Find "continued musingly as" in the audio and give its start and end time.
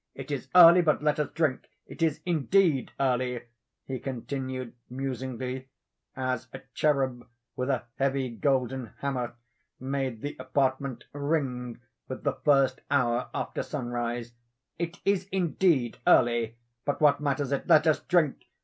3.99-6.47